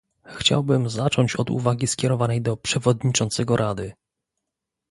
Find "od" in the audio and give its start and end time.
1.35-1.49